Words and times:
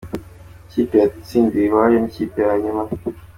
Ikipe 0.67 0.95
yatsindiwe 1.03 1.63
iwayo 1.67 1.97
n’ikipe 1.99 2.37
yanyuma 2.47 2.83